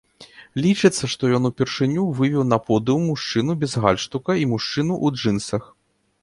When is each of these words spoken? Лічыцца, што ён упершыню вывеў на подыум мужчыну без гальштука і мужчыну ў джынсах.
Лічыцца, 0.63 1.03
што 1.13 1.27
ён 1.37 1.43
упершыню 1.49 2.05
вывеў 2.19 2.43
на 2.53 2.59
подыум 2.69 3.05
мужчыну 3.11 3.57
без 3.65 3.77
гальштука 3.85 4.37
і 4.45 4.49
мужчыну 4.55 4.93
ў 5.05 5.21
джынсах. 5.21 5.63